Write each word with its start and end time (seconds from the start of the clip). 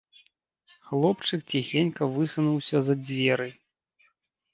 Хлопчык 0.91 1.43
ціхенька 1.53 2.07
высунуўся 2.15 2.77
за 2.87 2.95
дзверы. 3.05 3.47